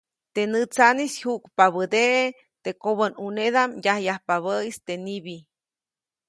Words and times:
Teʼ 0.33 0.49
nätsaʼnis 0.51 1.13
jyuʼkpabädeʼe 1.21 2.21
teʼ 2.63 2.77
kobänʼunedaʼm 2.83 3.69
yajyajpabäʼis 3.85 4.77
teʼ 4.85 4.99
nibi. 5.05 5.35